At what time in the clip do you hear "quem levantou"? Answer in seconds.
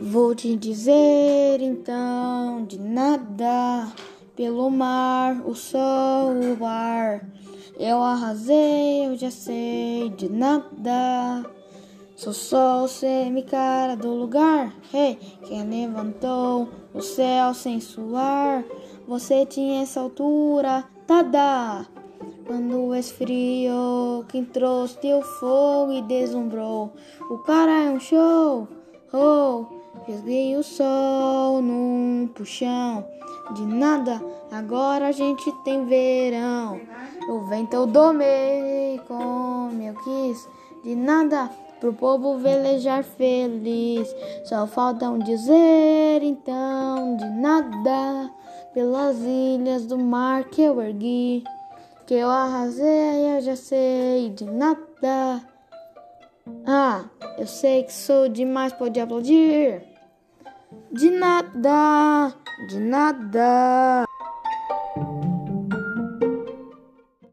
15.48-16.68